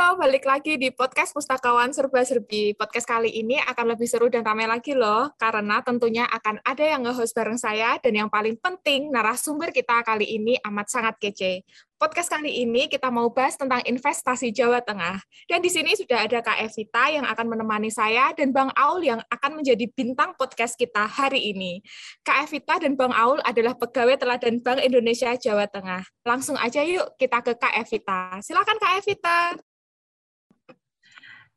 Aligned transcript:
Halo, 0.00 0.16
balik 0.16 0.48
lagi 0.48 0.80
di 0.80 0.88
podcast 0.88 1.36
Pustakawan 1.36 1.92
Serba 1.92 2.24
Serbi. 2.24 2.72
Podcast 2.72 3.04
kali 3.04 3.36
ini 3.36 3.60
akan 3.60 3.92
lebih 3.92 4.08
seru 4.08 4.32
dan 4.32 4.40
ramai 4.40 4.64
lagi 4.64 4.96
loh, 4.96 5.28
karena 5.36 5.84
tentunya 5.84 6.24
akan 6.24 6.56
ada 6.64 6.80
yang 6.80 7.04
nge-host 7.04 7.36
bareng 7.36 7.60
saya, 7.60 8.00
dan 8.00 8.16
yang 8.16 8.32
paling 8.32 8.56
penting, 8.56 9.12
narasumber 9.12 9.68
kita 9.68 10.00
kali 10.00 10.24
ini 10.24 10.56
amat 10.64 10.88
sangat 10.88 11.20
kece. 11.20 11.68
Podcast 12.00 12.32
kali 12.32 12.64
ini 12.64 12.88
kita 12.88 13.12
mau 13.12 13.28
bahas 13.28 13.60
tentang 13.60 13.84
investasi 13.84 14.48
Jawa 14.56 14.80
Tengah. 14.80 15.20
Dan 15.44 15.60
di 15.60 15.68
sini 15.68 15.92
sudah 15.92 16.24
ada 16.24 16.40
Kak 16.40 16.64
Evita 16.64 17.04
yang 17.12 17.28
akan 17.28 17.46
menemani 17.52 17.92
saya, 17.92 18.32
dan 18.32 18.56
Bang 18.56 18.72
Aul 18.72 19.04
yang 19.04 19.20
akan 19.28 19.60
menjadi 19.60 19.84
bintang 19.92 20.32
podcast 20.40 20.80
kita 20.80 21.04
hari 21.04 21.52
ini. 21.52 21.84
Kak 22.24 22.48
Evita 22.48 22.80
dan 22.80 22.96
Bang 22.96 23.12
Aul 23.12 23.44
adalah 23.44 23.76
pegawai 23.76 24.16
teladan 24.16 24.64
Bank 24.64 24.80
Indonesia 24.80 25.36
Jawa 25.36 25.68
Tengah. 25.68 26.08
Langsung 26.24 26.56
aja 26.56 26.80
yuk 26.88 27.20
kita 27.20 27.44
ke 27.44 27.52
Kak 27.52 27.76
Evita. 27.84 28.40
Silakan 28.40 28.80
Kak 28.80 29.04
Evita. 29.04 29.60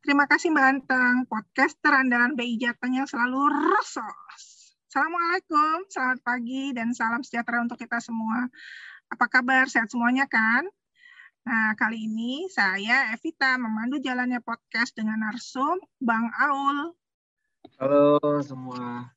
Terima 0.03 0.27
kasih 0.27 0.51
Mbak 0.51 0.67
Antang, 0.67 1.15
podcaster 1.31 1.95
andalan 1.95 2.35
BI 2.35 2.59
Jateng 2.59 2.91
yang 2.91 3.07
selalu 3.07 3.71
resos. 3.71 4.75
Assalamualaikum, 4.91 5.87
selamat 5.87 6.19
pagi, 6.19 6.75
dan 6.75 6.91
salam 6.91 7.23
sejahtera 7.23 7.63
untuk 7.63 7.79
kita 7.79 8.03
semua. 8.03 8.51
Apa 9.07 9.31
kabar? 9.31 9.71
Sehat 9.71 9.95
semuanya 9.95 10.27
kan? 10.27 10.67
Nah, 11.47 11.71
kali 11.79 12.11
ini 12.11 12.51
saya 12.51 13.15
Evita 13.15 13.55
memandu 13.55 13.95
jalannya 14.03 14.43
podcast 14.43 14.91
dengan 14.91 15.23
narsum 15.23 15.79
Bang 16.03 16.27
Aul. 16.35 16.91
Halo 17.79 18.19
semua. 18.43 19.07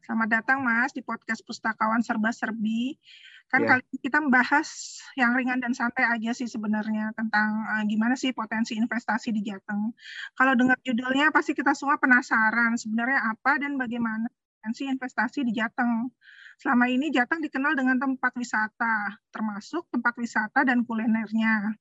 Selamat 0.00 0.40
datang 0.40 0.64
Mas 0.64 0.96
di 0.96 1.04
podcast 1.04 1.44
Pustakawan 1.44 2.00
Serba 2.00 2.32
Serbi. 2.32 2.96
Kan 3.52 3.68
yeah. 3.68 3.76
kali 3.76 3.84
ini 3.84 3.98
kita 4.00 4.18
membahas 4.24 4.68
yang 5.12 5.36
ringan 5.36 5.60
dan 5.60 5.76
santai 5.76 6.08
aja 6.08 6.32
sih 6.32 6.48
sebenarnya 6.48 7.12
tentang 7.12 7.68
uh, 7.68 7.84
gimana 7.84 8.16
sih 8.16 8.32
potensi 8.32 8.80
investasi 8.80 9.28
di 9.28 9.44
Jateng. 9.44 9.92
Kalau 10.32 10.56
dengar 10.56 10.80
judulnya 10.80 11.28
pasti 11.28 11.52
kita 11.52 11.76
semua 11.76 12.00
penasaran 12.00 12.80
sebenarnya 12.80 13.20
apa 13.28 13.60
dan 13.60 13.76
bagaimana 13.76 14.24
potensi 14.32 14.88
investasi 14.88 15.44
di 15.44 15.52
Jateng. 15.52 16.08
Selama 16.64 16.88
ini 16.88 17.12
Jateng 17.12 17.44
dikenal 17.44 17.76
dengan 17.76 18.00
tempat 18.00 18.32
wisata, 18.40 19.20
termasuk 19.28 19.84
tempat 19.92 20.16
wisata 20.16 20.64
dan 20.64 20.88
kulinernya. 20.88 21.76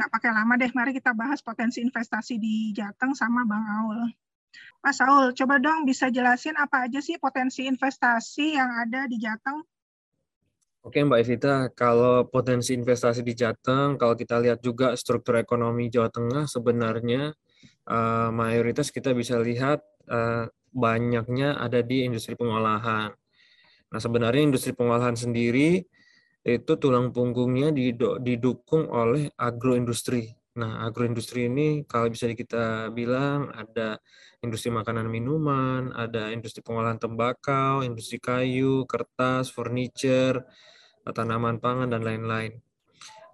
Nggak 0.00 0.08
pakai 0.08 0.30
lama 0.32 0.56
deh, 0.56 0.72
mari 0.72 0.96
kita 0.96 1.12
bahas 1.12 1.44
potensi 1.44 1.84
investasi 1.84 2.40
di 2.40 2.72
Jateng 2.72 3.12
sama 3.12 3.44
Bang 3.44 3.68
Aul. 3.68 4.08
Mas 4.80 4.96
Aul, 5.04 5.36
coba 5.36 5.60
dong 5.60 5.84
bisa 5.84 6.08
jelasin 6.08 6.56
apa 6.56 6.88
aja 6.88 7.04
sih 7.04 7.20
potensi 7.20 7.68
investasi 7.68 8.56
yang 8.56 8.72
ada 8.80 9.04
di 9.04 9.20
Jateng 9.20 9.60
Oke 10.82 10.98
Mbak 10.98 11.20
Evita, 11.22 11.70
kalau 11.70 12.26
potensi 12.26 12.74
investasi 12.74 13.22
di 13.22 13.38
Jateng, 13.38 13.94
kalau 13.94 14.18
kita 14.18 14.42
lihat 14.42 14.66
juga 14.66 14.98
struktur 14.98 15.38
ekonomi 15.38 15.86
Jawa 15.86 16.10
Tengah 16.10 16.50
sebenarnya 16.50 17.30
uh, 17.86 18.34
mayoritas 18.34 18.90
kita 18.90 19.14
bisa 19.14 19.38
lihat 19.38 19.78
uh, 20.10 20.50
banyaknya 20.74 21.54
ada 21.54 21.86
di 21.86 22.02
industri 22.02 22.34
pengolahan. 22.34 23.14
Nah 23.94 24.00
sebenarnya 24.02 24.42
industri 24.42 24.74
pengolahan 24.74 25.14
sendiri 25.14 25.86
itu 26.42 26.72
tulang 26.82 27.14
punggungnya 27.14 27.70
didukung 28.18 28.90
oleh 28.90 29.30
agroindustri. 29.38 30.34
Nah 30.58 30.82
agroindustri 30.82 31.46
ini 31.46 31.86
kalau 31.86 32.10
bisa 32.10 32.26
kita 32.34 32.90
bilang 32.90 33.54
ada 33.54 34.02
industri 34.42 34.74
makanan 34.74 35.06
minuman, 35.06 35.94
ada 35.94 36.34
industri 36.34 36.58
pengolahan 36.58 36.98
tembakau, 36.98 37.86
industri 37.86 38.18
kayu, 38.18 38.82
kertas, 38.90 39.46
furniture, 39.46 40.42
tanaman 41.10 41.58
pangan, 41.58 41.90
dan 41.90 42.06
lain-lain. 42.06 42.62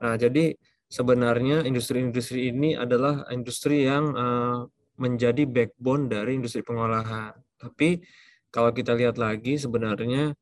Nah, 0.00 0.16
jadi 0.16 0.56
sebenarnya 0.88 1.68
industri-industri 1.68 2.48
ini 2.48 2.72
adalah 2.72 3.28
industri 3.28 3.84
yang 3.84 4.16
uh, 4.16 4.64
menjadi 4.96 5.44
backbone 5.44 6.08
dari 6.08 6.40
industri 6.40 6.64
pengolahan. 6.64 7.36
Tapi 7.60 8.00
kalau 8.48 8.72
kita 8.72 8.96
lihat 8.96 9.20
lagi 9.20 9.60
sebenarnya 9.60 10.32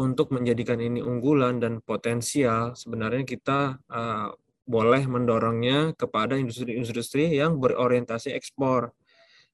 untuk 0.00 0.32
menjadikan 0.32 0.80
ini 0.80 1.04
unggulan 1.04 1.60
dan 1.60 1.84
potensial, 1.84 2.72
sebenarnya 2.72 3.28
kita 3.28 3.76
uh, 3.92 4.32
boleh 4.64 5.04
mendorongnya 5.04 5.92
kepada 5.98 6.38
industri-industri 6.40 7.36
yang 7.36 7.60
berorientasi 7.60 8.32
ekspor. 8.32 8.96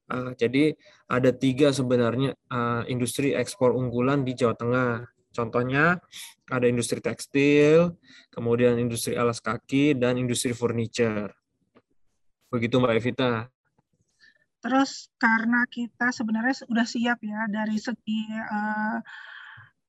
Uh, 0.07 0.31
jadi 0.39 0.79
ada 1.11 1.35
tiga 1.35 1.75
sebenarnya 1.75 2.39
industri 2.87 3.35
ekspor 3.35 3.75
unggulan 3.75 4.23
di 4.23 4.39
Jawa 4.39 4.55
Tengah. 4.55 5.16
Contohnya 5.37 6.01
ada 6.49 6.65
industri 6.65 7.05
tekstil, 7.05 7.93
kemudian 8.33 8.81
industri 8.81 9.13
alas 9.13 9.45
kaki, 9.45 9.93
dan 9.93 10.17
industri 10.17 10.57
furniture. 10.57 11.29
Begitu 12.49 12.81
Mbak 12.81 12.95
Evita. 12.97 13.33
Terus 14.65 15.13
karena 15.21 15.69
kita 15.69 16.09
sebenarnya 16.11 16.65
sudah 16.65 16.87
siap 16.89 17.21
ya 17.21 17.45
dari 17.53 17.77
segi 17.77 18.25
uh, 18.33 18.99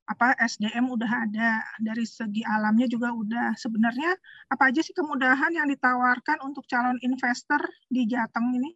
apa 0.08 0.32
SDM 0.40 0.88
udah 0.88 1.28
ada, 1.28 1.60
dari 1.80 2.08
segi 2.08 2.40
alamnya 2.44 2.88
juga 2.88 3.12
udah. 3.12 3.56
Sebenarnya 3.56 4.16
apa 4.48 4.72
aja 4.72 4.80
sih 4.80 4.96
kemudahan 4.96 5.52
yang 5.52 5.68
ditawarkan 5.68 6.44
untuk 6.44 6.64
calon 6.64 6.96
investor 7.04 7.60
di 7.88 8.08
Jateng 8.08 8.56
ini? 8.56 8.72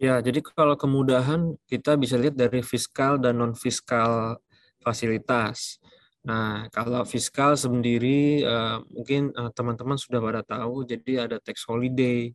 Ya, 0.00 0.18
jadi 0.18 0.42
kalau 0.42 0.74
kemudahan 0.74 1.54
kita 1.70 1.94
bisa 1.94 2.18
lihat 2.18 2.34
dari 2.34 2.64
fiskal 2.66 3.20
dan 3.20 3.38
non 3.38 3.54
fiskal 3.54 4.40
fasilitas. 4.84 5.80
Nah, 6.24 6.68
kalau 6.72 7.04
fiskal 7.04 7.52
sendiri 7.56 8.44
uh, 8.44 8.80
mungkin 8.88 9.32
uh, 9.36 9.52
teman-teman 9.52 9.96
sudah 10.00 10.20
pada 10.20 10.40
tahu, 10.40 10.88
jadi 10.88 11.28
ada 11.28 11.36
tax 11.36 11.64
holiday, 11.68 12.32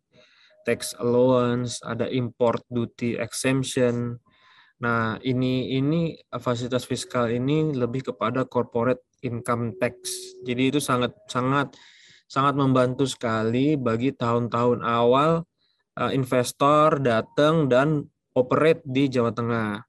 tax 0.61 0.93
allowance, 1.01 1.81
ada 1.81 2.05
import 2.09 2.61
duty 2.69 3.17
exemption. 3.17 4.17
Nah, 4.79 5.17
ini 5.25 5.73
ini 5.73 6.13
fasilitas 6.37 6.85
fiskal 6.85 7.33
ini 7.33 7.73
lebih 7.73 8.13
kepada 8.13 8.45
corporate 8.45 9.01
income 9.25 9.73
tax. 9.81 9.97
Jadi 10.45 10.69
itu 10.69 10.79
sangat 10.79 11.17
sangat 11.25 11.73
sangat 12.29 12.53
membantu 12.53 13.09
sekali 13.09 13.73
bagi 13.73 14.13
tahun-tahun 14.13 14.85
awal 14.85 15.49
uh, 15.97 16.11
investor 16.13 17.01
datang 17.01 17.65
dan 17.65 18.05
operate 18.37 18.85
di 18.85 19.09
Jawa 19.09 19.33
Tengah. 19.33 19.88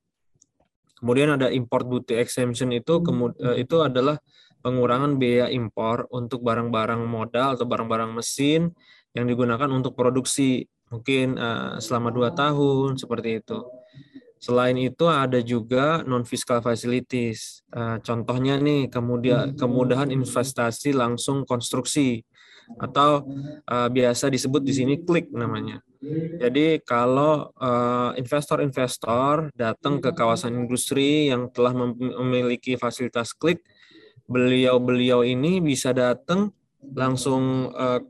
Kemudian 1.00 1.34
ada 1.34 1.48
import 1.48 1.88
duty 1.88 2.20
exemption 2.20 2.70
itu 2.76 3.00
kemud 3.00 3.34
eh, 3.40 3.64
itu 3.64 3.80
adalah 3.80 4.20
pengurangan 4.60 5.16
biaya 5.16 5.48
impor 5.48 6.04
untuk 6.12 6.44
barang-barang 6.44 7.00
modal 7.08 7.56
atau 7.56 7.64
barang-barang 7.64 8.12
mesin 8.12 8.68
yang 9.16 9.24
digunakan 9.24 9.66
untuk 9.72 9.96
produksi 9.96 10.68
mungkin 10.92 11.38
uh, 11.40 11.80
selama 11.80 12.12
dua 12.12 12.30
tahun 12.36 13.00
seperti 13.00 13.40
itu. 13.40 13.58
Selain 14.40 14.76
itu 14.76 15.04
ada 15.08 15.40
juga 15.44 16.00
non 16.04 16.24
fiscal 16.24 16.60
facilities. 16.60 17.64
Uh, 17.72 18.00
contohnya 18.04 18.60
nih 18.60 18.88
kemudian 18.88 19.56
kemudahan 19.56 20.08
investasi 20.12 20.92
langsung 20.92 21.48
konstruksi 21.48 22.24
atau 22.80 23.24
uh, 23.66 23.88
biasa 23.88 24.28
disebut 24.28 24.62
di 24.62 24.72
sini 24.76 24.94
klik 25.02 25.32
namanya. 25.32 25.80
Jadi 26.40 26.80
kalau 26.80 27.52
uh, 27.60 28.16
investor-investor 28.16 29.52
datang 29.52 30.00
ke 30.00 30.16
kawasan 30.16 30.56
industri 30.56 31.28
yang 31.28 31.52
telah 31.52 31.76
memiliki 31.76 32.80
fasilitas 32.80 33.36
klik, 33.36 33.60
beliau-beliau 34.24 35.20
ini 35.20 35.60
bisa 35.60 35.92
datang 35.92 36.56
langsung 36.96 37.68
uh, 37.76 38.00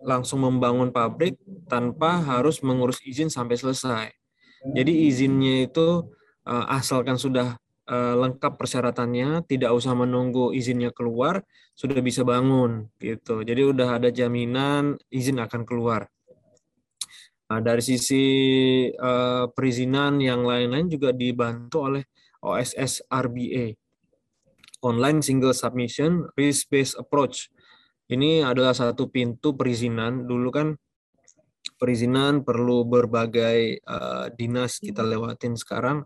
langsung 0.00 0.44
membangun 0.44 0.88
pabrik 0.88 1.36
tanpa 1.68 2.20
harus 2.24 2.64
mengurus 2.64 3.00
izin 3.04 3.28
sampai 3.28 3.56
selesai. 3.60 4.08
Jadi 4.72 5.08
izinnya 5.12 5.68
itu 5.68 6.08
uh, 6.48 6.64
asalkan 6.72 7.20
sudah 7.20 7.60
uh, 7.88 8.14
lengkap 8.16 8.56
persyaratannya, 8.56 9.44
tidak 9.44 9.72
usah 9.76 9.92
menunggu 9.92 10.56
izinnya 10.56 10.92
keluar, 10.96 11.44
sudah 11.76 12.00
bisa 12.00 12.24
bangun 12.24 12.88
gitu. 13.00 13.44
Jadi 13.44 13.60
udah 13.68 14.00
ada 14.00 14.08
jaminan 14.08 14.96
izin 15.12 15.40
akan 15.40 15.68
keluar. 15.68 16.08
Nah, 17.44 17.60
dari 17.60 17.84
sisi 17.84 18.24
uh, 18.88 19.46
perizinan 19.52 20.16
yang 20.16 20.48
lain-lain 20.48 20.88
juga 20.88 21.12
dibantu 21.12 21.92
oleh 21.92 22.02
OSS 22.40 23.04
RBA, 23.08 23.76
Online 24.84 25.20
Single 25.20 25.52
Submission 25.52 26.28
Risk 26.36 26.72
Based 26.72 26.96
Approach. 26.96 27.52
Ini 28.08 28.44
adalah 28.44 28.76
satu 28.76 29.08
pintu 29.08 29.56
perizinan. 29.56 30.24
Dulu 30.28 30.48
kan 30.52 30.76
perizinan 31.76 32.44
perlu 32.44 32.84
berbagai 32.84 33.80
uh, 33.84 34.28
dinas 34.32 34.80
kita 34.80 35.04
lewatin 35.04 35.56
sekarang. 35.56 36.04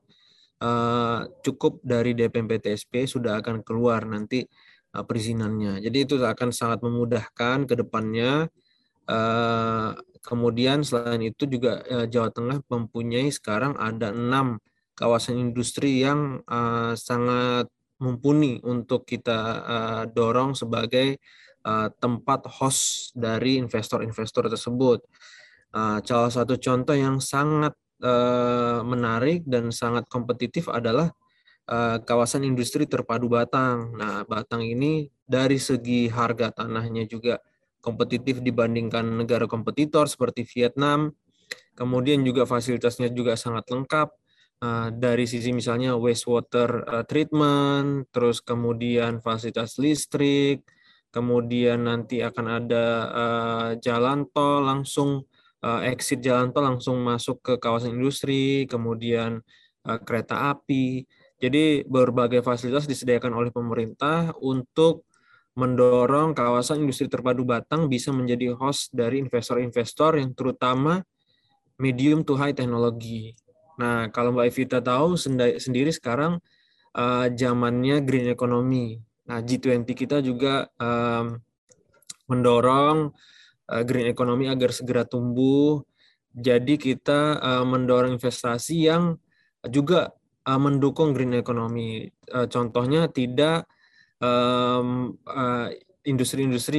Uh, 0.59 1.23
cukup 1.47 1.79
dari 1.87 2.19
DPMP 2.19 2.59
TSP 2.59 3.07
sudah 3.07 3.39
akan 3.39 3.63
keluar 3.63 4.03
nanti 4.07 4.43
uh, 4.95 5.07
perizinannya. 5.07 5.79
Jadi 5.83 5.99
itu 6.03 6.15
akan 6.19 6.51
sangat 6.51 6.83
memudahkan 6.83 7.67
ke 7.67 7.75
depannya 7.79 8.51
uh, 9.09 9.97
Kemudian 10.29 10.85
selain 10.85 11.25
itu 11.25 11.49
juga 11.49 11.81
eh, 11.89 12.05
Jawa 12.05 12.29
Tengah 12.29 12.61
mempunyai 12.69 13.33
sekarang 13.33 13.73
ada 13.81 14.13
enam 14.13 14.61
kawasan 14.93 15.41
industri 15.41 16.05
yang 16.05 16.43
uh, 16.45 16.93
sangat 16.99 17.71
mumpuni 18.03 18.61
untuk 18.67 19.07
kita 19.07 19.63
dorong 20.15 20.55
sebagai 20.55 21.19
tempat 21.99 22.47
host 22.47 23.11
dari 23.19 23.59
investor-investor 23.59 24.47
tersebut. 24.47 25.03
Salah 26.07 26.31
satu 26.31 26.55
contoh 26.63 26.95
yang 26.95 27.19
sangat 27.19 27.75
menarik 28.87 29.43
dan 29.51 29.75
sangat 29.75 30.07
kompetitif 30.07 30.71
adalah 30.71 31.11
kawasan 32.07 32.47
industri 32.47 32.87
terpadu 32.87 33.27
Batang. 33.27 33.99
Nah, 33.99 34.23
Batang 34.23 34.63
ini 34.63 35.11
dari 35.27 35.59
segi 35.59 36.07
harga 36.07 36.63
tanahnya 36.63 37.03
juga 37.11 37.43
kompetitif 37.89 38.45
dibandingkan 38.45 39.25
negara 39.25 39.49
kompetitor 39.49 40.05
seperti 40.05 40.45
Vietnam. 40.45 41.17
Kemudian 41.73 42.21
juga 42.21 42.45
fasilitasnya 42.45 43.09
juga 43.09 43.33
sangat 43.33 43.73
lengkap 43.73 44.09
uh, 44.61 44.89
dari 44.93 45.25
sisi 45.25 45.57
misalnya 45.57 45.97
wastewater 45.97 46.85
uh, 46.85 47.05
treatment, 47.09 48.13
terus 48.13 48.45
kemudian 48.45 49.25
fasilitas 49.25 49.81
listrik, 49.81 50.69
kemudian 51.09 51.89
nanti 51.89 52.21
akan 52.21 52.47
ada 52.61 52.87
uh, 53.09 53.71
jalan 53.81 54.29
tol 54.29 54.69
langsung 54.69 55.25
exit 55.59 56.23
jalan 56.23 56.55
tol 56.55 56.63
langsung 56.63 57.03
masuk 57.03 57.43
ke 57.43 57.55
kawasan 57.59 57.99
industri, 57.99 58.63
kemudian 58.71 59.43
kereta 60.07 60.55
api. 60.55 61.03
Jadi 61.35 61.83
berbagai 61.83 62.47
fasilitas 62.47 62.87
disediakan 62.87 63.35
oleh 63.35 63.51
pemerintah 63.51 64.31
untuk 64.39 65.08
mendorong 65.59 66.39
kawasan 66.39 66.87
industri 66.87 67.11
terpadu 67.11 67.43
Batang 67.43 67.91
bisa 67.91 68.15
menjadi 68.15 68.55
host 68.55 68.95
dari 68.95 69.19
investor-investor 69.19 70.23
yang 70.23 70.31
terutama 70.31 71.03
medium 71.83 72.23
to 72.23 72.39
high 72.39 72.55
teknologi. 72.55 73.35
Nah, 73.83 74.07
kalau 74.15 74.31
Mbak 74.31 74.47
Evita 74.55 74.79
tahu 74.79 75.19
sendiri 75.59 75.91
sekarang 75.91 76.39
uh, 76.95 77.27
zamannya 77.35 78.07
green 78.07 78.31
economy. 78.31 79.03
Nah, 79.27 79.43
G20 79.43 79.87
kita 79.99 80.23
juga 80.23 80.71
um, 80.79 81.43
mendorong 82.31 83.11
uh, 83.67 83.83
green 83.83 84.15
economy 84.15 84.47
agar 84.47 84.71
segera 84.71 85.03
tumbuh. 85.03 85.83
Jadi 86.39 86.79
kita 86.79 87.39
uh, 87.43 87.65
mendorong 87.67 88.15
investasi 88.15 88.87
yang 88.87 89.19
juga 89.67 90.15
uh, 90.47 90.61
mendukung 90.61 91.11
green 91.11 91.35
economy. 91.35 92.07
Uh, 92.31 92.47
contohnya 92.47 93.11
tidak 93.11 93.67
um, 94.23 95.15
uh, 95.27 95.69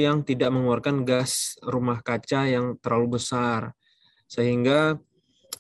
yang 0.08 0.24
tidak 0.24 0.50
mengeluarkan 0.50 1.04
gas 1.04 1.56
rumah 1.62 2.00
kaca 2.02 2.48
yang 2.50 2.80
terlalu 2.80 3.22
besar, 3.22 3.76
sehingga 4.26 4.98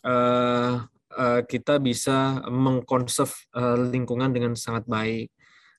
uh, 0.05 0.73
uh, 1.13 1.41
kita 1.47 1.77
bisa 1.83 2.41
mengkonserv 2.47 3.31
uh, 3.55 3.77
lingkungan 3.89 4.31
dengan 4.31 4.53
sangat 4.55 4.87
baik. 4.87 5.31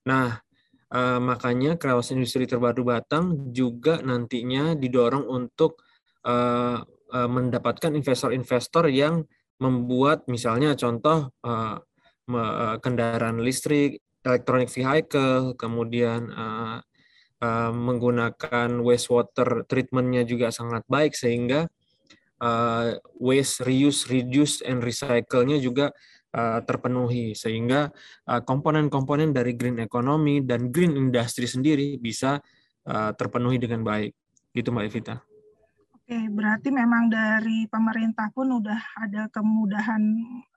Nah, 0.05 0.41
Uh, 0.91 1.23
makanya 1.23 1.79
kawasan 1.79 2.19
industri 2.19 2.51
terbaru 2.51 2.83
Batang 2.83 3.55
juga 3.55 4.03
nantinya 4.03 4.75
didorong 4.75 5.23
untuk 5.23 5.87
uh, 6.27 6.83
uh, 6.83 7.29
mendapatkan 7.31 7.95
investor-investor 7.95 8.91
yang 8.91 9.23
membuat 9.63 10.27
misalnya 10.27 10.75
contoh 10.75 11.31
uh, 11.47 11.79
kendaraan 12.83 13.39
listrik, 13.39 14.03
electronic 14.25 14.69
vehicle, 14.69 15.57
kemudian 15.57 16.29
uh, 16.33 16.79
uh, 17.41 17.73
menggunakan 17.73 18.69
wastewater 18.85 19.65
treatmentnya 19.65 20.23
juga 20.29 20.53
sangat 20.53 20.85
baik 20.87 21.17
sehingga 21.17 21.69
uh, 22.41 22.97
waste 23.17 23.65
reuse, 23.65 24.09
reduce, 24.09 24.61
and 24.65 24.85
recycle-nya 24.85 25.57
juga 25.61 25.93
uh, 26.37 26.61
terpenuhi 26.65 27.33
sehingga 27.33 27.89
uh, 28.29 28.41
komponen-komponen 28.45 29.33
dari 29.33 29.57
green 29.57 29.81
economy 29.81 30.45
dan 30.45 30.69
green 30.69 30.97
industry 30.97 31.49
sendiri 31.49 31.97
bisa 31.97 32.41
uh, 32.89 33.11
terpenuhi 33.17 33.57
dengan 33.57 33.85
baik. 33.85 34.13
Gitu 34.51 34.69
Mbak 34.75 34.85
Evita. 34.91 35.30
Oke, 36.11 36.27
berarti 36.27 36.75
memang 36.75 37.07
dari 37.07 37.71
pemerintah 37.71 38.35
pun 38.35 38.51
udah 38.51 38.99
ada 38.99 39.31
kemudahan 39.31 40.03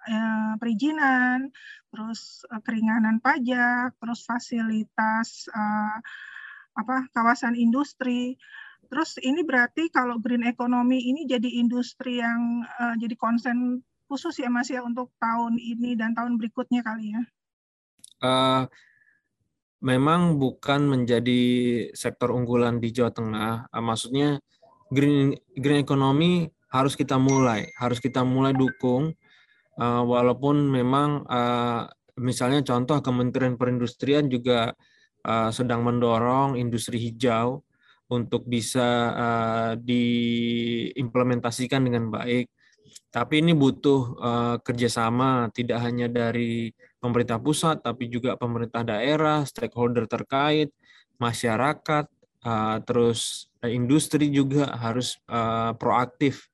eh, 0.09 0.53
perizinan, 0.57 1.45
terus 1.93 2.41
eh, 2.49 2.57
keringanan 2.65 3.21
pajak, 3.21 3.93
terus 4.01 4.25
fasilitas 4.25 5.45
eh, 5.53 5.97
apa 6.73 7.05
kawasan 7.13 7.53
industri. 7.53 8.33
Terus 8.89 9.21
ini 9.21 9.45
berarti 9.45 9.93
kalau 9.93 10.17
green 10.17 10.41
economy 10.41 10.97
ini 10.97 11.29
jadi 11.29 11.61
industri 11.61 12.17
yang 12.17 12.65
eh, 12.65 12.97
jadi 12.97 13.13
konsen 13.13 13.85
khusus 14.09 14.41
ya 14.41 14.49
Mas 14.49 14.73
ya 14.73 14.81
untuk 14.81 15.13
tahun 15.21 15.61
ini 15.61 15.93
dan 15.93 16.17
tahun 16.17 16.41
berikutnya 16.41 16.81
kali 16.81 17.13
ya? 17.13 17.21
Uh, 18.25 18.65
memang 19.85 20.41
bukan 20.41 20.97
menjadi 20.97 21.41
sektor 21.93 22.33
unggulan 22.33 22.81
di 22.81 22.89
Jawa 22.89 23.13
Tengah. 23.13 23.69
Uh, 23.69 23.85
maksudnya 23.85 24.41
green 24.93 25.33
green 25.57 25.81
economy 25.81 26.53
harus 26.69 26.93
kita 26.93 27.17
mulai, 27.17 27.73
harus 27.81 27.97
kita 27.97 28.21
mulai 28.21 28.53
dukung. 28.53 29.17
Uh, 29.73 30.05
walaupun 30.05 30.69
memang 30.69 31.25
uh, 31.25 31.89
misalnya 32.21 32.61
contoh 32.61 33.01
Kementerian 33.01 33.57
Perindustrian 33.57 34.29
juga 34.29 34.77
uh, 35.25 35.49
sedang 35.49 35.81
mendorong 35.81 36.61
industri 36.61 37.01
hijau 37.01 37.65
untuk 38.13 38.45
bisa 38.45 38.89
uh, 39.17 39.73
diimplementasikan 39.81 41.81
dengan 41.81 42.13
baik. 42.13 42.53
Tapi 43.09 43.41
ini 43.41 43.57
butuh 43.57 44.01
uh, 44.21 44.55
kerjasama 44.61 45.49
tidak 45.53 45.81
hanya 45.81 46.05
dari 46.09 46.73
pemerintah 47.01 47.41
pusat, 47.41 47.81
tapi 47.81 48.09
juga 48.09 48.37
pemerintah 48.37 48.85
daerah, 48.85 49.45
stakeholder 49.45 50.05
terkait, 50.05 50.69
masyarakat, 51.17 52.05
uh, 52.45 52.77
terus 52.85 53.49
industri 53.71 54.27
juga 54.33 54.71
harus 54.75 55.15
uh, 55.31 55.71
proaktif 55.79 56.47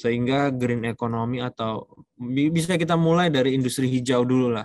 sehingga 0.00 0.48
green 0.48 0.88
economy 0.88 1.44
atau 1.44 1.84
bisa 2.16 2.80
kita 2.80 2.96
mulai 2.96 3.28
dari 3.28 3.52
industri 3.52 3.84
hijau 3.88 4.24
dulu 4.24 4.56
lah. 4.56 4.64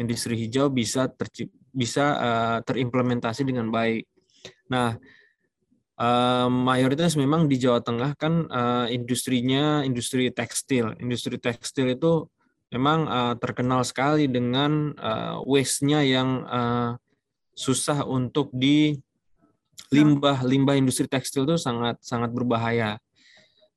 Industri 0.00 0.40
hijau 0.40 0.72
bisa 0.72 1.12
tercip, 1.12 1.52
bisa 1.68 2.04
uh, 2.16 2.58
terimplementasi 2.64 3.44
dengan 3.44 3.68
baik. 3.68 4.08
Nah, 4.72 4.96
uh, 6.00 6.48
mayoritas 6.48 7.12
memang 7.20 7.44
di 7.44 7.60
Jawa 7.60 7.84
Tengah 7.84 8.16
kan 8.16 8.48
uh, 8.48 8.86
industrinya 8.88 9.84
industri 9.84 10.32
tekstil. 10.32 10.96
Industri 10.96 11.36
tekstil 11.36 11.92
itu 11.92 12.24
memang 12.72 13.04
uh, 13.04 13.34
terkenal 13.36 13.84
sekali 13.84 14.32
dengan 14.32 14.96
uh, 14.96 15.44
waste-nya 15.44 16.00
yang 16.00 16.48
uh, 16.48 16.96
susah 17.52 18.08
untuk 18.08 18.48
di 18.56 18.96
limbah 19.88 20.44
limbah 20.44 20.76
industri 20.76 21.08
tekstil 21.08 21.48
itu 21.48 21.56
sangat 21.56 21.96
sangat 22.04 22.30
berbahaya. 22.30 23.00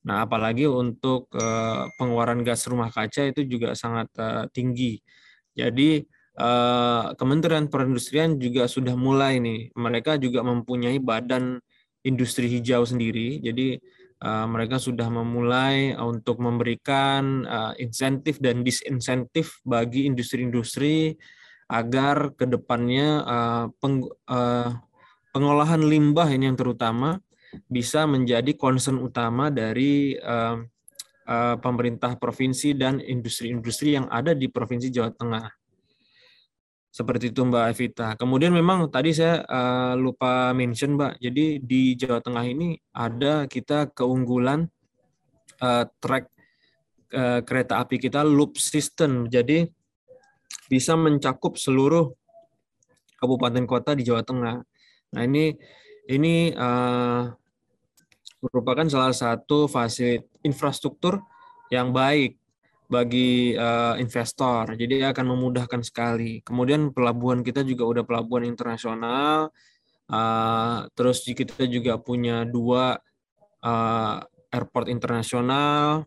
Nah, 0.03 0.27
apalagi 0.27 0.67
untuk 0.67 1.31
uh, 1.31 1.87
pengeluaran 1.95 2.43
gas 2.43 2.67
rumah 2.67 2.91
kaca 2.91 3.23
itu 3.31 3.47
juga 3.47 3.71
sangat 3.71 4.11
uh, 4.19 4.43
tinggi. 4.51 4.99
Jadi 5.55 6.03
uh, 6.35 7.15
Kementerian 7.15 7.71
Perindustrian 7.71 8.35
juga 8.35 8.67
sudah 8.67 8.99
mulai 8.99 9.39
nih, 9.39 9.71
mereka 9.79 10.19
juga 10.19 10.43
mempunyai 10.43 10.99
badan 10.99 11.63
industri 12.03 12.51
hijau 12.51 12.83
sendiri. 12.83 13.39
Jadi 13.39 13.79
uh, 14.19 14.43
mereka 14.51 14.75
sudah 14.75 15.07
memulai 15.07 15.95
untuk 15.95 16.43
memberikan 16.43 17.47
uh, 17.47 17.73
insentif 17.79 18.43
dan 18.43 18.59
disinsentif 18.59 19.63
bagi 19.63 20.03
industri-industri 20.03 21.15
agar 21.71 22.35
ke 22.35 22.43
depannya 22.43 23.23
uh, 23.23 23.65
uh, 23.71 24.69
pengolahan 25.33 25.81
limbah 25.81 26.29
ini 26.29 26.47
yang 26.47 26.55
terutama 26.55 27.17
bisa 27.65 28.05
menjadi 28.05 28.53
concern 28.53 29.01
utama 29.01 29.49
dari 29.49 30.13
uh, 30.17 30.61
uh, 31.25 31.55
pemerintah 31.57 32.15
provinsi 32.21 32.77
dan 32.77 33.01
industri-industri 33.01 33.97
yang 33.97 34.05
ada 34.13 34.37
di 34.37 34.47
provinsi 34.47 34.93
Jawa 34.93 35.09
Tengah. 35.13 35.49
Seperti 36.93 37.33
itu 37.33 37.41
Mbak 37.41 37.65
Evita. 37.73 38.07
Kemudian 38.13 38.53
memang 38.53 38.85
tadi 38.93 39.17
saya 39.17 39.41
uh, 39.49 39.97
lupa 39.97 40.53
mention 40.53 40.93
Mbak. 40.93 41.17
Jadi 41.17 41.57
di 41.57 41.97
Jawa 41.97 42.21
Tengah 42.21 42.45
ini 42.45 42.77
ada 42.93 43.49
kita 43.49 43.89
keunggulan 43.89 44.69
uh, 45.57 45.89
track 45.97 46.29
uh, 47.17 47.41
kereta 47.41 47.81
api 47.81 47.97
kita 47.97 48.21
loop 48.21 48.61
system. 48.61 49.25
Jadi 49.25 49.65
bisa 50.69 50.93
mencakup 50.93 51.57
seluruh 51.57 52.13
kabupaten 53.17 53.65
kota 53.65 53.97
di 53.97 54.05
Jawa 54.05 54.21
Tengah. 54.21 54.61
Nah 55.13 55.21
ini 55.23 55.53
ini 56.09 56.51
uh, 56.51 57.31
merupakan 58.43 58.85
salah 58.91 59.15
satu 59.15 59.71
fasilitas 59.71 60.27
infrastruktur 60.43 61.23
yang 61.71 61.95
baik 61.95 62.35
bagi 62.91 63.55
uh, 63.55 63.95
investor. 63.97 64.75
Jadi 64.75 65.01
akan 65.01 65.33
memudahkan 65.33 65.81
sekali. 65.81 66.43
Kemudian 66.43 66.91
pelabuhan 66.91 67.41
kita 67.41 67.63
juga 67.63 67.87
udah 67.87 68.03
pelabuhan 68.03 68.45
internasional. 68.45 69.49
Uh, 70.11 70.85
terus 70.93 71.23
kita 71.23 71.63
juga 71.65 71.95
punya 71.97 72.43
dua 72.43 72.99
uh, 73.63 74.17
airport 74.51 74.91
internasional. 74.91 76.05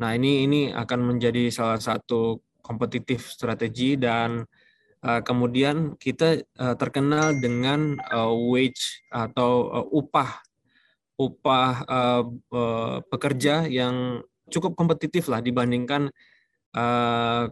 Nah 0.00 0.10
ini 0.16 0.48
ini 0.48 0.60
akan 0.72 1.14
menjadi 1.14 1.52
salah 1.52 1.78
satu 1.78 2.42
kompetitif 2.64 3.30
strategi 3.30 3.94
dan 3.94 4.42
uh, 5.04 5.20
kemudian 5.20 5.98
kita 6.00 6.44
uh, 6.56 6.76
terkenal 6.78 7.36
dengan 7.40 7.98
uh, 8.12 8.32
wage 8.32 9.02
atau 9.12 9.72
uh, 9.72 9.86
upah 9.90 10.46
upah 11.16 11.72
uh, 11.88 12.24
uh, 12.52 12.96
pekerja 13.08 13.64
yang 13.64 14.20
cukup 14.52 14.76
kompetitif 14.76 15.26
lah 15.32 15.40
dibandingkan 15.40 16.12
uh, 16.76 17.48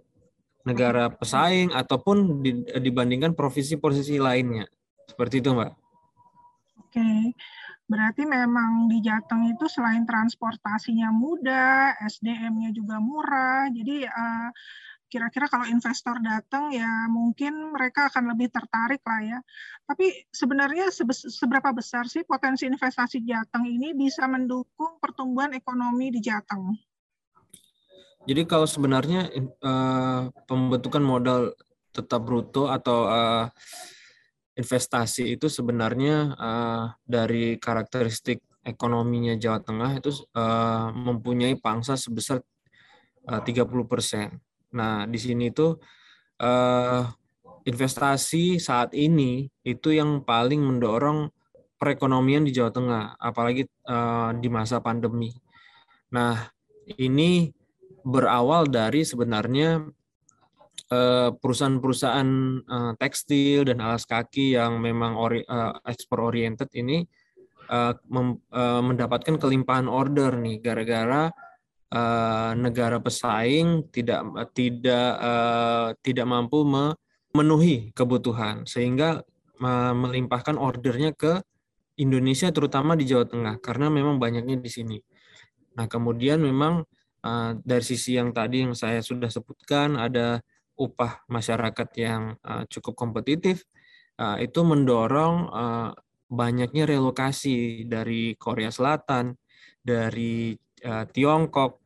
negara 0.65 1.13
pesaing 1.13 1.73
ataupun 1.73 2.41
dibandingkan 2.81 3.37
provinsi-provinsi 3.37 4.17
lainnya. 4.17 4.65
Seperti 5.05 5.45
itu, 5.45 5.53
Mbak. 5.53 5.73
Oke. 6.81 7.37
Berarti 7.85 8.25
memang 8.25 8.89
di 8.89 9.05
Jateng 9.05 9.45
itu 9.53 9.69
selain 9.69 10.09
transportasinya 10.09 11.13
mudah, 11.13 12.01
SDM-nya 12.01 12.73
juga 12.73 12.97
murah. 12.97 13.69
Jadi 13.69 14.09
uh, 14.09 14.49
kira-kira 15.15 15.47
kalau 15.47 15.63
investor 15.71 16.19
datang 16.19 16.75
ya 16.75 17.07
mungkin 17.07 17.71
mereka 17.71 18.11
akan 18.11 18.35
lebih 18.35 18.51
tertarik 18.51 18.99
lah 19.07 19.23
ya. 19.23 19.39
Tapi 19.87 20.27
sebenarnya 20.35 20.91
seberapa 21.31 21.71
besar 21.71 22.11
sih 22.11 22.27
potensi 22.27 22.67
investasi 22.67 23.23
Jateng 23.23 23.63
ini 23.71 23.95
bisa 23.95 24.27
mendukung 24.27 24.99
pertumbuhan 24.99 25.55
ekonomi 25.55 26.11
di 26.11 26.19
Jateng? 26.19 26.75
Jadi 28.27 28.43
kalau 28.49 28.67
sebenarnya 28.67 29.31
uh, 29.63 30.35
pembentukan 30.51 31.05
modal 31.05 31.55
tetap 31.95 32.27
bruto 32.27 32.67
atau 32.67 33.07
uh, 33.07 33.47
investasi 34.59 35.39
itu 35.39 35.47
sebenarnya 35.47 36.35
uh, 36.35 36.85
dari 37.07 37.55
karakteristik 37.63 38.43
ekonominya 38.65 39.37
Jawa 39.37 39.61
Tengah 39.61 39.91
itu 40.01 40.11
uh, 40.35 40.91
mempunyai 40.91 41.55
pangsa 41.61 41.95
sebesar 41.95 42.41
uh, 43.29 43.41
30 43.45 43.69
persen. 43.85 44.41
Nah 44.75 45.07
di 45.07 45.19
sini 45.19 45.49
itu 45.49 45.79
uh, 46.43 47.03
investasi 47.65 48.61
saat 48.61 48.93
ini 48.93 49.49
itu 49.65 49.95
yang 49.95 50.27
paling 50.27 50.61
mendorong 50.61 51.33
perekonomian 51.81 52.45
di 52.45 52.53
Jawa 52.55 52.71
Tengah, 52.71 53.05
apalagi 53.19 53.67
uh, 53.89 54.37
di 54.37 54.49
masa 54.53 54.79
pandemi. 54.85 55.33
Nah 56.13 56.49
ini 56.97 57.51
berawal 58.05 58.69
dari 58.69 59.01
sebenarnya 59.01 59.81
eh, 60.93 61.31
perusahaan-perusahaan 61.33 62.31
eh, 62.61 62.93
tekstil 63.01 63.65
dan 63.65 63.81
alas 63.81 64.05
kaki 64.05 64.61
yang 64.61 64.77
memang 64.77 65.17
ori, 65.17 65.41
uh, 65.49 65.73
ekspor 65.89 66.29
oriented 66.29 66.69
ini 66.77 67.09
mendapatkan 68.61 69.41
kelimpahan 69.41 69.89
order 69.89 70.37
nih 70.37 70.61
gara-gara 70.61 71.33
negara 72.59 72.99
pesaing 72.99 73.87
tidak 73.95 74.51
tidak 74.51 75.15
tidak 76.03 76.27
mampu 76.27 76.67
memenuhi 76.67 77.95
kebutuhan 77.95 78.67
sehingga 78.67 79.23
melimpahkan 79.95 80.59
ordernya 80.59 81.15
ke 81.15 81.39
Indonesia 81.95 82.51
terutama 82.51 82.99
di 82.99 83.07
Jawa 83.07 83.31
Tengah 83.31 83.63
karena 83.63 83.87
memang 83.95 84.19
banyaknya 84.19 84.59
di 84.59 84.67
sini. 84.67 84.99
Nah, 85.79 85.87
kemudian 85.87 86.43
memang 86.43 86.83
Eh, 87.25 87.53
dari 87.65 87.81
sisi 87.81 88.21
yang 88.21 88.37
tadi 88.37 88.69
yang 88.69 88.77
saya 88.77 89.01
sudah 89.01 89.33
sebutkan 89.33 89.97
ada 89.97 90.45
upah 90.77 91.25
masyarakat 91.31 91.89
yang 91.97 92.35
uh, 92.43 92.67
cukup 92.67 92.99
kompetitif 92.99 93.63
uh, 94.19 94.37
itu 94.43 94.59
mendorong 94.67 95.47
uh, 95.55 95.95
banyaknya 96.27 96.83
relokasi 96.83 97.87
dari 97.87 98.35
Korea 98.35 98.75
Selatan, 98.75 99.39
dari 99.79 100.51
uh, 100.83 101.07
Tiongkok, 101.07 101.84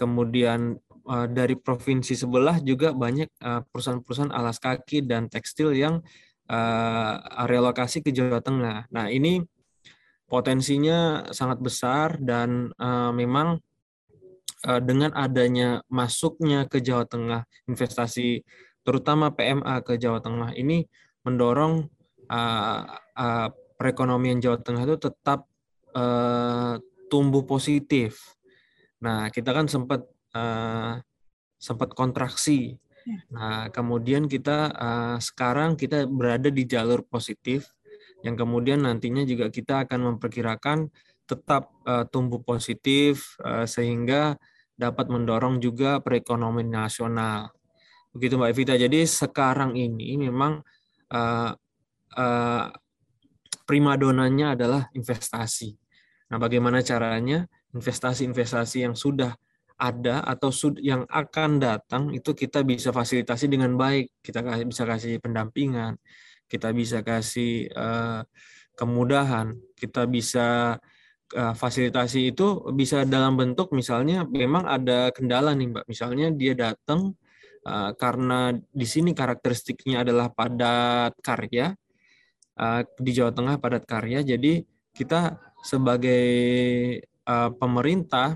kemudian 0.00 0.80
uh, 1.04 1.28
dari 1.28 1.60
provinsi 1.60 2.16
sebelah 2.16 2.56
juga 2.64 2.96
banyak 2.96 3.28
perusahaan-perusahaan 3.68 4.32
alas 4.32 4.56
kaki 4.56 5.04
dan 5.04 5.28
tekstil 5.28 5.76
yang 5.76 6.00
uh, 6.48 7.14
relokasi 7.44 8.00
ke 8.00 8.08
Jawa 8.08 8.40
Tengah. 8.40 8.88
Nah 8.88 9.12
ini 9.12 9.44
potensinya 10.24 11.28
sangat 11.28 11.60
besar 11.60 12.16
dan 12.16 12.72
uh, 12.80 13.12
memang 13.12 13.60
Eh, 14.60 14.82
dengan 14.84 15.08
adanya 15.16 15.80
masuknya 15.88 16.68
ke 16.68 16.84
Jawa 16.84 17.08
Tengah 17.08 17.48
investasi 17.64 18.44
terutama 18.84 19.32
PMA 19.32 19.80
ke 19.80 19.96
Jawa 19.96 20.20
Tengah 20.20 20.52
ini 20.52 20.84
mendorong 21.24 21.88
uh, 22.28 22.80
uh, 23.16 23.48
perekonomian 23.80 24.36
Jawa 24.36 24.60
Tengah 24.60 24.84
itu 24.84 25.00
tetap 25.00 25.48
uh, 25.96 26.76
tumbuh 27.08 27.40
positif. 27.48 28.20
Nah, 29.00 29.32
kita 29.32 29.56
kan 29.56 29.66
sempat 29.66 30.04
uh, 30.36 31.00
sempat 31.56 31.92
kontraksi. 31.96 32.76
Ya. 33.04 33.18
Nah, 33.32 33.60
kemudian 33.72 34.28
kita 34.28 34.72
uh, 34.76 35.16
sekarang 35.20 35.76
kita 35.76 36.04
berada 36.04 36.52
di 36.52 36.68
jalur 36.68 37.00
positif 37.04 37.68
yang 38.20 38.36
kemudian 38.36 38.84
nantinya 38.84 39.24
juga 39.24 39.48
kita 39.48 39.88
akan 39.88 40.16
memperkirakan 40.16 40.92
tetap 41.24 41.72
uh, 41.88 42.04
tumbuh 42.08 42.44
positif 42.44 43.40
uh, 43.40 43.64
sehingga 43.64 44.36
dapat 44.76 45.08
mendorong 45.08 45.60
juga 45.60 46.00
perekonomian 46.00 46.84
nasional. 46.84 47.52
Begitu 48.12 48.36
Mbak 48.36 48.50
Evita. 48.52 48.74
Jadi 48.76 49.06
sekarang 49.06 49.76
ini 49.76 50.18
memang 50.18 50.60
uh, 51.12 51.52
uh, 52.16 52.66
primadonanya 53.64 54.58
adalah 54.58 54.82
investasi. 54.92 55.76
Nah, 56.32 56.38
bagaimana 56.42 56.82
caranya 56.82 57.46
investasi-investasi 57.74 58.86
yang 58.86 58.94
sudah 58.98 59.34
ada 59.80 60.20
atau 60.20 60.52
yang 60.84 61.08
akan 61.08 61.56
datang 61.56 62.12
itu 62.12 62.36
kita 62.36 62.60
bisa 62.60 62.92
fasilitasi 62.92 63.48
dengan 63.48 63.74
baik. 63.80 64.12
Kita 64.20 64.44
bisa 64.68 64.84
kasih 64.84 65.16
pendampingan, 65.24 65.96
kita 66.44 66.68
bisa 66.76 67.00
kasih 67.00 67.72
uh, 67.72 68.20
kemudahan, 68.76 69.56
kita 69.80 70.04
bisa 70.04 70.76
uh, 71.32 71.54
fasilitasi 71.56 72.36
itu 72.36 72.60
bisa 72.76 73.08
dalam 73.08 73.40
bentuk 73.40 73.72
misalnya 73.72 74.28
memang 74.28 74.68
ada 74.68 75.08
kendala 75.16 75.56
nih 75.56 75.72
Mbak. 75.72 75.84
Misalnya 75.88 76.28
dia 76.28 76.52
datang 76.52 77.16
uh, 77.64 77.90
karena 77.96 78.52
di 78.52 78.84
sini 78.84 79.16
karakteristiknya 79.16 80.04
adalah 80.04 80.28
padat 80.28 81.16
karya 81.24 81.72
uh, 82.60 82.82
di 83.00 83.10
Jawa 83.16 83.32
Tengah 83.32 83.56
padat 83.56 83.88
karya. 83.88 84.20
Jadi 84.20 84.60
kita 84.92 85.40
sebagai 85.64 86.24
uh, 87.30 87.54
pemerintah 87.54 88.34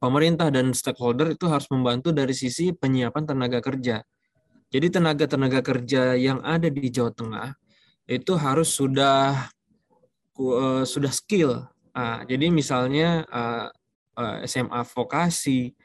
pemerintah 0.00 0.48
dan 0.48 0.72
stakeholder 0.72 1.36
itu 1.36 1.44
harus 1.46 1.68
membantu 1.68 2.10
dari 2.10 2.32
sisi 2.32 2.72
penyiapan 2.72 3.28
tenaga 3.28 3.60
kerja. 3.60 4.00
Jadi 4.72 4.90
tenaga-tenaga 4.90 5.60
kerja 5.62 6.18
yang 6.18 6.42
ada 6.42 6.66
di 6.66 6.90
Jawa 6.90 7.14
Tengah 7.14 7.48
itu 8.10 8.34
harus 8.34 8.74
sudah 8.74 9.54
sudah 10.82 11.12
skill 11.14 11.70
Uh, 11.94 12.26
jadi 12.26 12.50
misalnya 12.50 13.22
uh, 13.30 13.70
SMA 14.50 14.82
vokasi 14.82 15.78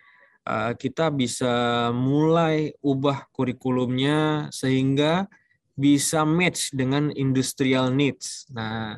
kita 0.81 1.13
bisa 1.13 1.53
mulai 1.93 2.73
ubah 2.81 3.29
kurikulumnya 3.29 4.49
sehingga 4.49 5.29
bisa 5.77 6.25
match 6.25 6.73
dengan 6.73 7.13
industrial 7.13 7.93
needs. 7.93 8.49
Nah, 8.49 8.97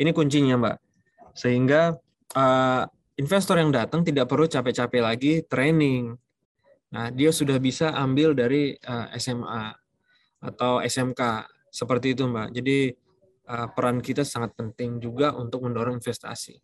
ini 0.00 0.16
kuncinya, 0.16 0.56
Mbak. 0.56 0.76
Sehingga 1.36 2.00
uh, 2.36 2.84
investor 3.16 3.56
yang 3.56 3.72
datang 3.72 4.04
tidak 4.04 4.28
perlu 4.28 4.44
capek-capek 4.44 5.00
lagi 5.00 5.32
training. 5.48 6.14
Nah, 6.92 7.10
dia 7.10 7.32
sudah 7.32 7.56
bisa 7.56 7.90
ambil 7.96 8.36
dari 8.36 8.76
uh, 8.86 9.10
SMA 9.16 9.72
atau 10.44 10.84
SMK 10.84 11.48
seperti 11.72 12.12
itu, 12.14 12.28
Mbak. 12.28 12.48
Jadi 12.54 12.78
uh, 13.50 13.66
peran 13.72 13.98
kita 14.04 14.22
sangat 14.22 14.54
penting 14.54 15.00
juga 15.00 15.32
untuk 15.34 15.64
mendorong 15.64 15.98
investasi. 15.98 16.60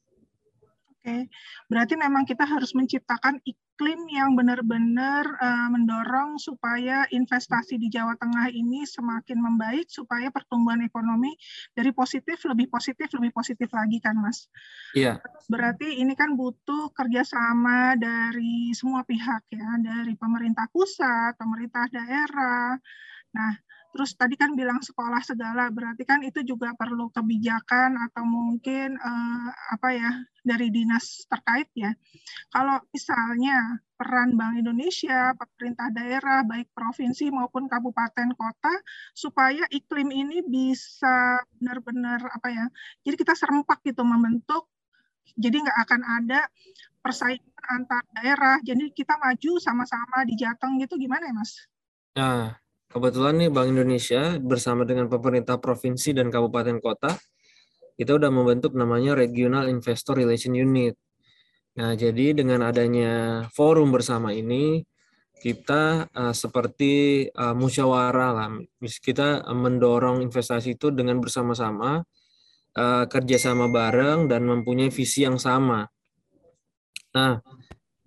Oke, 1.03 1.27
berarti 1.67 1.99
memang 1.99 2.23
kita 2.23 2.47
harus 2.47 2.79
menciptakan 2.79 3.43
iklim 3.43 4.07
yang 4.07 4.39
benar-benar 4.39 5.27
uh, 5.35 5.67
mendorong 5.75 6.39
supaya 6.39 7.11
investasi 7.11 7.75
di 7.75 7.91
Jawa 7.91 8.15
Tengah 8.23 8.55
ini 8.55 8.87
semakin 8.87 9.35
membaik, 9.43 9.91
supaya 9.91 10.31
pertumbuhan 10.31 10.79
ekonomi 10.87 11.35
dari 11.75 11.91
positif 11.91 12.47
lebih 12.47 12.71
positif 12.71 13.11
lebih 13.19 13.35
positif 13.35 13.67
lagi 13.75 13.99
kan, 13.99 14.15
Mas? 14.15 14.47
Iya. 14.95 15.19
Berarti 15.51 15.99
ini 15.99 16.15
kan 16.15 16.39
butuh 16.39 16.95
kerjasama 16.95 17.99
dari 17.99 18.71
semua 18.71 19.03
pihak 19.03 19.51
ya, 19.51 19.83
dari 19.83 20.15
pemerintah 20.15 20.71
pusat, 20.71 21.35
pemerintah 21.35 21.91
daerah. 21.91 22.79
Nah, 23.35 23.53
Terus 23.93 24.17
tadi 24.17 24.41
kan 24.41 24.57
bilang 24.57 24.81
sekolah 24.81 25.21
segala, 25.21 25.69
berarti 25.69 26.09
kan 26.09 26.25
itu 26.25 26.41
juga 26.41 26.73
perlu 26.73 27.13
kebijakan 27.13 28.01
atau 28.09 28.25
mungkin 28.25 28.97
eh, 28.97 29.49
apa 29.69 29.89
ya 29.93 30.11
dari 30.41 30.73
dinas 30.73 31.29
terkait 31.29 31.69
ya. 31.77 31.93
Kalau 32.49 32.81
misalnya 32.89 33.85
peran 33.95 34.35
Bank 34.35 34.59
Indonesia, 34.59 35.37
pemerintah 35.37 35.93
daerah, 35.93 36.43
baik 36.43 36.73
provinsi 36.75 37.31
maupun 37.31 37.69
kabupaten 37.69 38.35
kota, 38.35 38.75
supaya 39.15 39.63
iklim 39.71 40.11
ini 40.11 40.43
bisa 40.43 41.39
benar-benar 41.61 42.19
apa 42.33 42.49
ya, 42.51 42.67
jadi 43.07 43.15
kita 43.15 43.37
serempak 43.39 43.79
gitu 43.87 44.03
membentuk, 44.03 44.67
jadi 45.39 45.69
nggak 45.69 45.79
akan 45.87 46.03
ada 46.03 46.41
persaingan 46.99 47.47
antar 47.63 48.03
daerah, 48.19 48.59
jadi 48.67 48.91
kita 48.91 49.15
maju 49.23 49.53
sama-sama 49.63 50.27
di 50.27 50.35
Jateng 50.35 50.83
gitu 50.83 50.99
gimana 50.99 51.31
ya 51.31 51.35
Mas? 51.35 51.53
Nah, 52.19 52.62
Kebetulan 52.93 53.41
nih 53.41 53.49
Bank 53.49 53.73
Indonesia 53.73 54.37
bersama 54.37 54.85
dengan 54.85 55.09
pemerintah 55.09 55.57
provinsi 55.57 56.13
dan 56.13 56.29
kabupaten 56.29 56.77
kota 56.77 57.17
kita 57.97 58.17
udah 58.17 58.29
membentuk 58.29 58.73
namanya 58.77 59.17
Regional 59.17 59.69
Investor 59.69 60.17
Relation 60.17 60.53
Unit. 60.57 60.97
Nah, 61.77 61.97
jadi 61.97 62.37
dengan 62.37 62.65
adanya 62.65 63.47
forum 63.53 63.93
bersama 63.93 64.33
ini, 64.37 64.85
kita 65.41 66.09
uh, 66.13 66.35
seperti 66.37 67.27
uh, 67.33 67.57
musyawarah 67.57 68.31
lah. 68.33 68.49
Kita 68.81 69.45
mendorong 69.49 70.21
investasi 70.21 70.77
itu 70.77 70.93
dengan 70.93 71.21
bersama-sama, 71.21 72.05
uh, 72.77 73.05
kerjasama 73.09 73.73
bareng, 73.73 74.29
dan 74.29 74.45
mempunyai 74.45 74.93
visi 74.93 75.25
yang 75.25 75.41
sama. 75.41 75.89
Nah, 77.13 77.41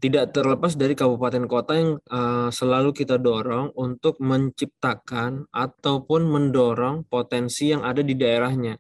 tidak 0.06 0.38
terlepas 0.38 0.78
dari 0.78 0.94
kabupaten 0.94 1.50
kota 1.50 1.74
yang 1.74 1.98
uh, 2.14 2.54
selalu 2.54 2.94
kita 2.94 3.18
dorong 3.18 3.74
untuk 3.74 4.22
menciptakan 4.22 5.50
ataupun 5.50 6.30
mendorong 6.30 7.10
potensi 7.10 7.74
yang 7.74 7.82
ada 7.82 8.06
di 8.06 8.14
daerahnya. 8.14 8.78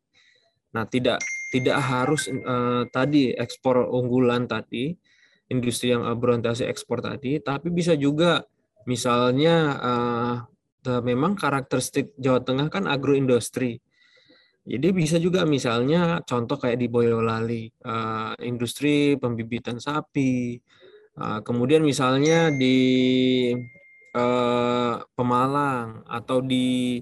Nah, 0.77 0.85
tidak 0.85 1.25
tidak 1.49 1.81
harus 1.81 2.29
uh, 2.29 2.85
tadi 2.93 3.33
ekspor 3.33 3.89
unggulan 3.89 4.45
tadi, 4.45 4.93
industri 5.49 5.97
yang 5.97 6.05
berorientasi 6.05 6.69
ekspor 6.69 7.01
tadi, 7.01 7.41
tapi 7.41 7.73
bisa 7.73 7.97
juga 7.97 8.45
misalnya 8.85 9.55
uh, 9.81 11.01
memang 11.01 11.33
karakteristik 11.33 12.13
Jawa 12.21 12.45
Tengah 12.45 12.69
kan 12.69 12.85
agroindustri. 12.85 13.81
Jadi 14.65 14.87
bisa 14.93 15.17
juga 15.17 15.45
misalnya 15.45 16.21
contoh 16.21 16.57
kayak 16.57 16.77
di 16.77 16.85
Boyolali, 16.89 17.69
uh, 17.85 18.37
industri 18.45 19.17
pembibitan 19.17 19.81
sapi, 19.81 20.57
uh, 21.19 21.39
kemudian 21.43 21.81
misalnya 21.83 22.51
di 22.51 22.77
uh, 24.15 24.95
Pemalang 25.13 26.07
atau 26.07 26.39
di 26.39 26.99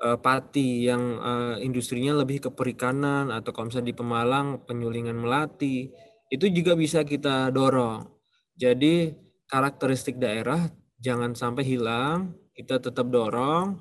uh, 0.00 0.18
Pati 0.18 0.88
yang 0.88 1.02
uh, 1.20 1.56
industrinya 1.60 2.16
lebih 2.16 2.48
ke 2.48 2.50
perikanan 2.50 3.28
atau 3.28 3.52
kalau 3.52 3.68
misalnya 3.68 3.92
di 3.92 3.96
Pemalang 3.96 4.64
penyulingan 4.64 5.20
melati, 5.20 5.92
itu 6.32 6.46
juga 6.48 6.74
bisa 6.74 7.04
kita 7.04 7.52
dorong. 7.52 8.08
Jadi 8.56 9.12
karakteristik 9.48 10.16
daerah 10.20 10.68
jangan 11.00 11.36
sampai 11.36 11.64
hilang, 11.64 12.36
kita 12.56 12.80
tetap 12.80 13.08
dorong. 13.08 13.80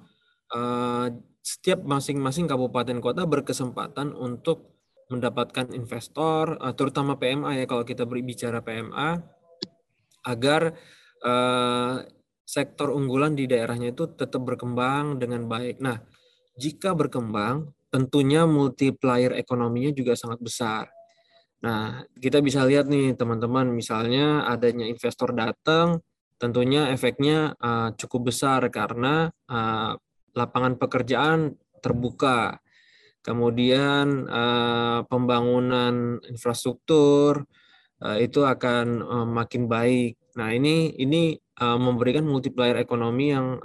Uh, 0.50 1.08
setiap 1.40 1.82
masing-masing 1.86 2.46
kabupaten 2.46 3.00
kota 3.02 3.24
berkesempatan 3.26 4.14
untuk 4.14 4.76
mendapatkan 5.10 5.74
investor, 5.74 6.54
terutama 6.78 7.18
PMA 7.18 7.58
ya 7.58 7.66
kalau 7.66 7.82
kita 7.82 8.06
berbicara 8.06 8.62
PMA, 8.62 9.18
agar 10.26 10.76
uh, 11.24 12.04
sektor 12.44 12.90
unggulan 12.90 13.38
di 13.38 13.46
daerahnya 13.46 13.94
itu 13.94 14.10
tetap 14.18 14.42
berkembang 14.42 15.22
dengan 15.22 15.46
baik. 15.46 15.78
Nah, 15.78 16.02
jika 16.58 16.98
berkembang, 16.98 17.70
tentunya 17.94 18.50
multiplier 18.50 19.38
ekonominya 19.38 19.94
juga 19.94 20.18
sangat 20.18 20.42
besar. 20.42 20.90
Nah, 21.62 22.02
kita 22.18 22.40
bisa 22.40 22.64
lihat 22.64 22.88
nih 22.88 23.14
teman-teman, 23.14 23.70
misalnya 23.70 24.48
adanya 24.48 24.88
investor 24.88 25.36
datang, 25.36 26.02
tentunya 26.40 26.90
efeknya 26.90 27.54
uh, 27.60 27.92
cukup 28.00 28.32
besar 28.32 28.64
karena 28.72 29.28
uh, 29.52 29.94
lapangan 30.34 30.80
pekerjaan 30.80 31.60
terbuka. 31.84 32.64
Kemudian 33.20 34.26
uh, 34.26 35.04
pembangunan 35.06 36.24
infrastruktur 36.32 37.44
itu 38.00 38.48
akan 38.48 39.04
uh, 39.04 39.28
makin 39.28 39.68
baik. 39.68 40.16
Nah, 40.40 40.56
ini 40.56 40.96
ini 40.96 41.36
uh, 41.60 41.76
memberikan 41.76 42.24
multiplier 42.24 42.80
ekonomi 42.80 43.36
yang 43.36 43.60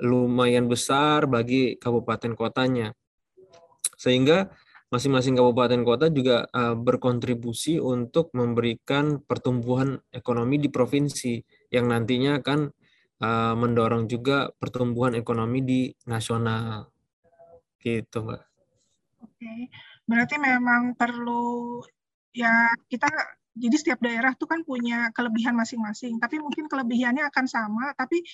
lumayan 0.00 0.66
besar 0.66 1.28
bagi 1.28 1.76
kabupaten 1.76 2.32
kotanya. 2.34 2.96
Sehingga 3.94 4.50
masing-masing 4.92 5.34
kabupaten 5.34 5.82
kota 5.82 6.06
juga 6.06 6.46
uh, 6.54 6.78
berkontribusi 6.78 7.82
untuk 7.82 8.30
memberikan 8.30 9.18
pertumbuhan 9.22 9.98
ekonomi 10.14 10.60
di 10.60 10.68
provinsi 10.70 11.40
yang 11.74 11.90
nantinya 11.90 12.38
akan 12.38 12.70
uh, 13.18 13.54
mendorong 13.58 14.06
juga 14.06 14.54
pertumbuhan 14.54 15.18
ekonomi 15.18 15.60
di 15.66 15.80
nasional. 16.06 16.90
Gitu, 17.82 18.22
Mbak. 18.22 18.42
Oke. 19.24 19.52
Berarti 20.04 20.36
memang 20.36 20.94
perlu 20.94 21.80
ya 22.34 22.74
kita 22.90 23.06
jadi 23.54 23.76
setiap 23.78 24.02
daerah 24.02 24.34
tuh 24.34 24.50
kan 24.50 24.66
punya 24.66 25.14
kelebihan 25.14 25.54
masing-masing, 25.54 26.18
tapi 26.18 26.42
mungkin 26.42 26.66
kelebihannya 26.66 27.22
akan 27.30 27.46
sama, 27.46 27.94
tapi 27.94 28.26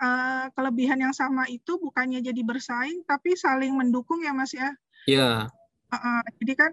uh, 0.00 0.48
kelebihan 0.56 1.04
yang 1.04 1.12
sama 1.12 1.44
itu 1.52 1.76
bukannya 1.76 2.24
jadi 2.24 2.40
bersaing, 2.40 3.04
tapi 3.04 3.36
saling 3.36 3.76
mendukung 3.76 4.24
ya 4.24 4.32
Mas 4.32 4.56
ya. 4.56 4.72
Iya. 5.04 5.52
Uh, 5.92 6.24
jadi 6.40 6.54
kan 6.56 6.70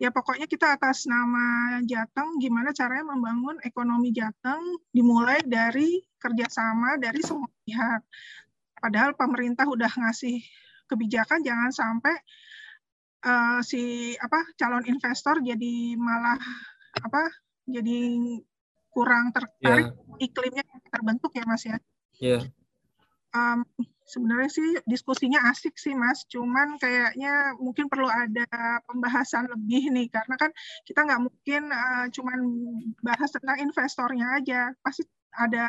ya 0.00 0.10
pokoknya 0.10 0.48
kita 0.50 0.74
atas 0.74 1.06
nama 1.06 1.78
Jateng 1.86 2.40
gimana 2.42 2.74
caranya 2.74 3.12
membangun 3.12 3.60
ekonomi 3.62 4.10
Jateng 4.10 4.80
dimulai 4.90 5.44
dari 5.44 6.02
kerjasama 6.16 6.96
dari 6.96 7.20
semua 7.20 7.52
pihak. 7.68 8.02
Padahal 8.80 9.12
pemerintah 9.14 9.68
udah 9.68 9.92
ngasih 9.92 10.40
kebijakan 10.88 11.44
jangan 11.44 11.70
sampai 11.70 12.16
uh, 13.24 13.60
si 13.64 14.12
apa 14.20 14.40
calon 14.60 14.84
investor 14.86 15.40
jadi 15.40 15.96
malah 15.96 16.38
apa 17.00 17.22
jadi 17.64 18.00
kurang 18.92 19.34
tertarik 19.34 19.90
yeah. 19.90 20.22
iklimnya 20.22 20.64
terbentuk 20.92 21.34
ya 21.34 21.44
Mas 21.48 21.64
ya. 21.66 21.78
Iya. 22.20 22.38
Yeah. 22.38 22.42
Um, 23.34 23.66
sebenarnya 24.04 24.50
sih 24.52 24.68
diskusinya 24.84 25.48
asik 25.48 25.80
sih 25.80 25.96
mas 25.96 26.28
cuman 26.28 26.76
kayaknya 26.76 27.56
mungkin 27.56 27.88
perlu 27.88 28.06
ada 28.06 28.46
pembahasan 28.84 29.48
lebih 29.48 29.88
nih 29.90 30.12
karena 30.12 30.36
kan 30.36 30.52
kita 30.84 31.08
nggak 31.08 31.22
mungkin 31.24 31.62
uh, 31.72 32.06
cuman 32.12 32.38
bahas 33.00 33.32
tentang 33.32 33.58
investornya 33.64 34.38
aja 34.38 34.76
pasti 34.84 35.08
ada 35.34 35.66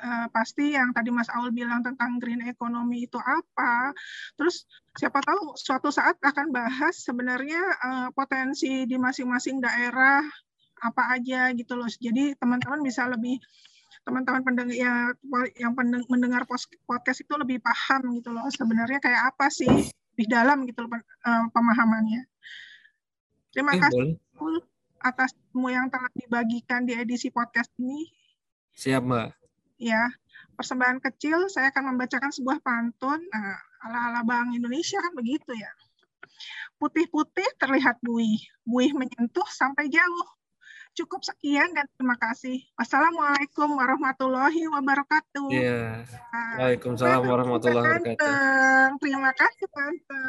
uh, 0.00 0.26
pasti 0.30 0.78
yang 0.78 0.94
tadi 0.94 1.10
Mas 1.10 1.28
Aul 1.34 1.50
bilang 1.50 1.82
tentang 1.82 2.16
green 2.22 2.46
economy 2.46 3.10
itu 3.10 3.18
apa 3.18 3.92
terus 4.38 4.64
siapa 4.98 5.22
tahu 5.22 5.54
suatu 5.54 5.94
saat 5.94 6.18
akan 6.18 6.50
bahas 6.50 6.98
sebenarnya 6.98 7.62
uh, 7.78 8.08
potensi 8.10 8.82
di 8.82 8.98
masing-masing 8.98 9.62
daerah 9.62 10.26
apa 10.78 11.02
aja 11.14 11.54
gitu 11.54 11.78
loh 11.78 11.86
jadi 11.86 12.34
teman-teman 12.38 12.82
bisa 12.82 13.06
lebih 13.06 13.38
teman-teman 14.02 14.42
pendengar 14.42 14.74
ya 14.74 14.94
yang 15.58 15.74
mendengar 16.08 16.42
podcast 16.86 17.22
itu 17.22 17.34
lebih 17.38 17.62
paham 17.62 18.18
gitu 18.18 18.30
loh 18.34 18.46
sebenarnya 18.50 18.98
kayak 18.98 19.34
apa 19.34 19.52
sih 19.52 19.70
di 20.18 20.24
dalam 20.26 20.66
gitu 20.66 20.82
loh 20.82 20.98
eh, 20.98 21.44
pemahamannya. 21.54 22.22
Terima 23.54 23.78
eh, 23.78 23.80
kasih 23.84 24.18
boleh. 24.34 24.64
atas 24.98 25.30
semua 25.30 25.70
yang 25.70 25.86
telah 25.86 26.10
dibagikan 26.18 26.82
di 26.82 26.98
edisi 26.98 27.30
podcast 27.30 27.70
ini. 27.78 28.10
Siap, 28.74 29.02
Mbak. 29.06 29.28
Ya, 29.78 30.10
persembahan 30.58 30.98
kecil 30.98 31.46
saya 31.46 31.70
akan 31.70 31.94
membacakan 31.94 32.34
sebuah 32.34 32.58
pantun 32.64 33.22
nah, 33.30 33.62
ala-ala 33.84 34.22
Bank 34.26 34.54
Indonesia 34.54 34.98
kan 34.98 35.12
begitu 35.14 35.52
ya. 35.54 35.70
Putih-putih 36.78 37.46
terlihat 37.58 37.98
buih, 38.02 38.38
buih 38.62 38.94
menyentuh 38.94 39.46
sampai 39.50 39.90
jauh 39.90 40.28
cukup 40.98 41.22
sekian 41.22 41.70
dan 41.78 41.86
terima 41.94 42.18
kasih. 42.18 42.58
Wassalamualaikum 42.74 43.70
warahmatullahi 43.70 44.66
wabarakatuh. 44.66 45.46
Iya. 45.54 46.02
Waalaikumsalam 46.58 47.22
warahmatullahi 47.22 47.86
wabarakatuh. 47.86 48.98
Terima 48.98 49.30
kasih, 49.30 49.66
Tante. 49.70 50.22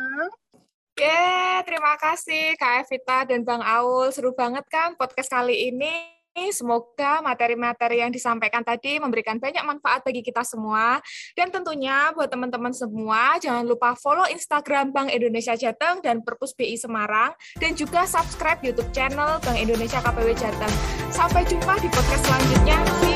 Yeah, 0.99 1.63
terima 1.63 1.95
kasih 1.95 2.59
Kak 2.59 2.85
Evita 2.85 3.23
dan 3.23 3.47
Bang 3.47 3.63
Aul. 3.63 4.11
Seru 4.13 4.35
banget 4.35 4.67
kan 4.69 4.93
podcast 4.93 5.31
kali 5.31 5.73
ini. 5.73 6.18
Semoga 6.47 7.19
materi-materi 7.19 7.99
yang 7.99 8.15
disampaikan 8.15 8.63
tadi 8.63 8.95
memberikan 9.03 9.35
banyak 9.35 9.59
manfaat 9.67 10.07
bagi 10.07 10.23
kita 10.23 10.47
semua. 10.47 11.03
Dan 11.35 11.51
tentunya 11.51 12.15
buat 12.15 12.31
teman-teman 12.31 12.71
semua, 12.71 13.35
jangan 13.43 13.67
lupa 13.67 13.99
follow 13.99 14.23
Instagram 14.31 14.95
Bank 14.95 15.11
Indonesia 15.11 15.59
Jateng 15.59 15.99
dan 15.99 16.23
Perpus 16.23 16.55
BI 16.55 16.79
Semarang, 16.79 17.35
dan 17.59 17.75
juga 17.75 18.07
subscribe 18.07 18.63
YouTube 18.63 18.89
channel 18.95 19.43
Bank 19.43 19.59
Indonesia 19.59 19.99
KPW 19.99 20.31
Jateng. 20.39 20.73
Sampai 21.11 21.43
jumpa 21.43 21.75
di 21.83 21.91
podcast 21.91 22.23
selanjutnya. 22.23 23.08